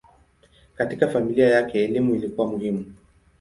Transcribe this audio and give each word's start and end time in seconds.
Katika 0.75 1.07
familia 1.07 1.49
yake 1.49 1.83
elimu 1.83 2.15
ilikuwa 2.15 2.47
muhimu. 2.47 2.93